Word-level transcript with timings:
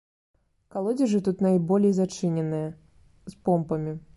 Калодзежы 0.75 1.19
тут 1.27 1.43
найболей 1.47 1.93
зачыненыя, 1.99 2.69
з 3.35 3.39
помпамі. 3.47 3.99